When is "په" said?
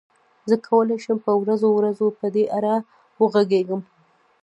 1.25-1.31, 2.19-2.25